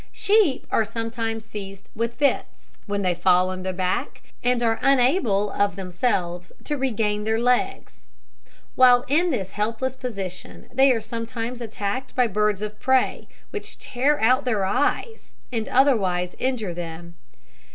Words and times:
Sheep 0.11 0.65
are 0.71 0.83
sometimes 0.83 1.45
seized 1.45 1.89
with 1.95 2.15
fits, 2.15 2.75
when 2.87 3.03
they 3.03 3.13
fall 3.13 3.51
on 3.51 3.61
their 3.61 3.71
back, 3.71 4.23
and 4.43 4.63
are 4.63 4.79
unable 4.81 5.51
of 5.51 5.75
themselves 5.75 6.51
to 6.63 6.75
regain 6.75 7.23
their 7.23 7.39
legs. 7.39 8.01
While 8.73 9.05
in 9.07 9.29
this 9.29 9.51
helpless 9.51 9.95
position, 9.95 10.67
they 10.73 10.91
are 10.91 11.01
sometimes 11.01 11.61
attacked 11.61 12.15
by 12.15 12.25
birds 12.25 12.63
of 12.63 12.79
prey, 12.79 13.27
which 13.51 13.77
tear 13.77 14.19
out 14.19 14.43
their 14.43 14.65
eyes, 14.65 15.33
and 15.53 15.69
otherwise 15.69 16.33
injure 16.39 16.73
them. 16.73 17.13